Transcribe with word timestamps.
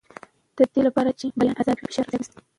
د 0.57 0.59
دې 0.73 0.81
لپاره 0.87 1.11
چې 1.19 1.25
بیان 1.39 1.55
ازاد 1.61 1.77
وي، 1.77 1.87
فشار 1.89 2.07
به 2.09 2.15
زیات 2.17 2.21
نه 2.21 2.27
شي. 2.27 2.39